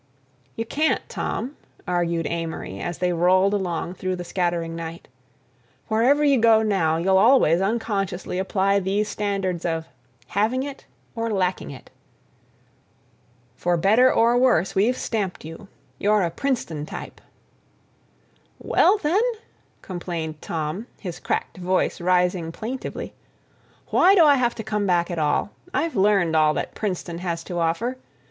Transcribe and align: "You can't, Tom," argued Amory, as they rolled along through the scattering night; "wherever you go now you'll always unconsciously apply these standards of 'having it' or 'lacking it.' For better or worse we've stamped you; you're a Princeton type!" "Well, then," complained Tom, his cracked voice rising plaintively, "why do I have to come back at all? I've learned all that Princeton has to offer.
"You 0.55 0.65
can't, 0.65 1.07
Tom," 1.09 1.55
argued 1.87 2.25
Amory, 2.25 2.79
as 2.79 2.97
they 2.97 3.13
rolled 3.13 3.53
along 3.53 3.93
through 3.93 4.15
the 4.15 4.23
scattering 4.23 4.75
night; 4.75 5.07
"wherever 5.89 6.23
you 6.23 6.39
go 6.39 6.63
now 6.63 6.97
you'll 6.97 7.19
always 7.19 7.61
unconsciously 7.61 8.39
apply 8.39 8.79
these 8.79 9.07
standards 9.07 9.63
of 9.63 9.85
'having 10.29 10.63
it' 10.63 10.87
or 11.13 11.29
'lacking 11.31 11.69
it.' 11.69 11.91
For 13.55 13.77
better 13.77 14.11
or 14.11 14.35
worse 14.39 14.73
we've 14.73 14.97
stamped 14.97 15.45
you; 15.45 15.67
you're 15.99 16.23
a 16.23 16.31
Princeton 16.31 16.83
type!" 16.87 17.21
"Well, 18.57 18.97
then," 18.97 19.21
complained 19.83 20.41
Tom, 20.41 20.87
his 20.99 21.19
cracked 21.19 21.57
voice 21.57 22.01
rising 22.01 22.51
plaintively, 22.51 23.13
"why 23.91 24.15
do 24.15 24.25
I 24.25 24.37
have 24.37 24.55
to 24.55 24.63
come 24.63 24.87
back 24.87 25.11
at 25.11 25.19
all? 25.19 25.51
I've 25.75 25.95
learned 25.95 26.35
all 26.35 26.55
that 26.55 26.73
Princeton 26.73 27.19
has 27.19 27.43
to 27.43 27.59
offer. 27.59 27.97